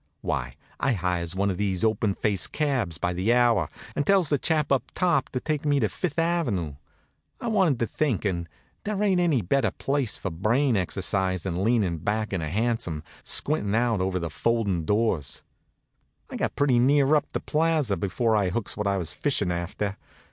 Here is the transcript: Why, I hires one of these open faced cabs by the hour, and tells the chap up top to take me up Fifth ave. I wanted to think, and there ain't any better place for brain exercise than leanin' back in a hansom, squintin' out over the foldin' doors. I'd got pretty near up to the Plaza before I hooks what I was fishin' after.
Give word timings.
Why, 0.21 0.55
I 0.79 0.93
hires 0.93 1.35
one 1.35 1.51
of 1.51 1.59
these 1.59 1.83
open 1.83 2.15
faced 2.15 2.51
cabs 2.51 2.97
by 2.97 3.13
the 3.13 3.31
hour, 3.35 3.67
and 3.95 4.03
tells 4.03 4.29
the 4.29 4.39
chap 4.39 4.71
up 4.71 4.81
top 4.95 5.29
to 5.29 5.39
take 5.39 5.63
me 5.63 5.79
up 5.79 5.91
Fifth 5.91 6.17
ave. 6.17 6.75
I 7.39 7.47
wanted 7.47 7.77
to 7.77 7.85
think, 7.85 8.25
and 8.25 8.49
there 8.83 9.03
ain't 9.03 9.19
any 9.21 9.43
better 9.43 9.69
place 9.69 10.17
for 10.17 10.31
brain 10.31 10.75
exercise 10.75 11.43
than 11.43 11.63
leanin' 11.63 11.99
back 11.99 12.33
in 12.33 12.41
a 12.41 12.49
hansom, 12.49 13.03
squintin' 13.23 13.75
out 13.75 14.01
over 14.01 14.17
the 14.17 14.31
foldin' 14.31 14.85
doors. 14.87 15.43
I'd 16.31 16.39
got 16.39 16.55
pretty 16.55 16.79
near 16.79 17.13
up 17.15 17.25
to 17.27 17.33
the 17.33 17.39
Plaza 17.41 17.95
before 17.95 18.35
I 18.35 18.49
hooks 18.49 18.75
what 18.75 18.87
I 18.87 18.97
was 18.97 19.13
fishin' 19.13 19.51
after. 19.51 19.97